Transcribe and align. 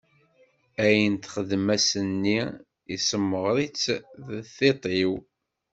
Ayen 0.85 1.15
texdem 1.23 1.67
ass-nni 1.75 2.39
yessemɣer-itt 2.91 3.85
deg 4.27 4.45
tiṭ-iw. 4.57 5.13